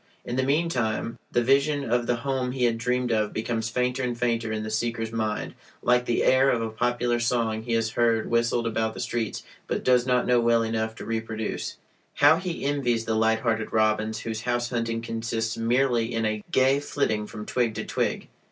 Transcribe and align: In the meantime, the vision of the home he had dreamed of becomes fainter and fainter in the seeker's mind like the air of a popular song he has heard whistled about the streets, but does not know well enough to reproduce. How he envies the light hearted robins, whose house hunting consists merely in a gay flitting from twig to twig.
In 0.25 0.35
the 0.35 0.41
meantime, 0.41 1.19
the 1.31 1.43
vision 1.43 1.87
of 1.87 2.07
the 2.07 2.15
home 2.15 2.53
he 2.53 2.63
had 2.63 2.79
dreamed 2.79 3.11
of 3.11 3.33
becomes 3.33 3.69
fainter 3.69 4.01
and 4.01 4.17
fainter 4.17 4.51
in 4.51 4.63
the 4.63 4.71
seeker's 4.71 5.11
mind 5.11 5.53
like 5.83 6.05
the 6.05 6.23
air 6.23 6.49
of 6.49 6.59
a 6.59 6.71
popular 6.71 7.19
song 7.19 7.61
he 7.61 7.73
has 7.73 7.91
heard 7.91 8.27
whistled 8.31 8.65
about 8.65 8.95
the 8.95 8.99
streets, 8.99 9.43
but 9.67 9.83
does 9.83 10.07
not 10.07 10.25
know 10.25 10.39
well 10.39 10.63
enough 10.63 10.95
to 10.95 11.05
reproduce. 11.05 11.77
How 12.15 12.37
he 12.37 12.65
envies 12.65 13.05
the 13.05 13.13
light 13.13 13.41
hearted 13.41 13.71
robins, 13.71 14.21
whose 14.21 14.41
house 14.41 14.71
hunting 14.71 15.03
consists 15.03 15.55
merely 15.55 16.11
in 16.15 16.25
a 16.25 16.43
gay 16.49 16.79
flitting 16.79 17.27
from 17.27 17.45
twig 17.45 17.75
to 17.75 17.85
twig. 17.85 18.27